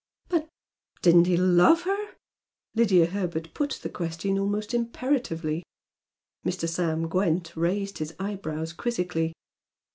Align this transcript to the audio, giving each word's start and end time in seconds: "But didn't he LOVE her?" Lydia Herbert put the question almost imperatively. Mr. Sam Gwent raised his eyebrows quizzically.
"But 0.29 0.49
didn't 1.03 1.25
he 1.27 1.37
LOVE 1.37 1.83
her?" 1.83 2.15
Lydia 2.73 3.05
Herbert 3.05 3.53
put 3.53 3.73
the 3.83 3.89
question 3.89 4.39
almost 4.39 4.73
imperatively. 4.73 5.61
Mr. 6.43 6.67
Sam 6.67 7.07
Gwent 7.07 7.55
raised 7.55 7.99
his 7.99 8.15
eyebrows 8.19 8.73
quizzically. 8.73 9.33